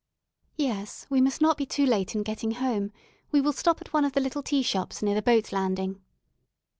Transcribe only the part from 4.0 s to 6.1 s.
of the little tea shops near the boat landing."